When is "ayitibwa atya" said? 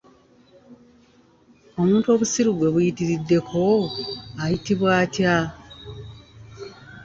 4.41-5.35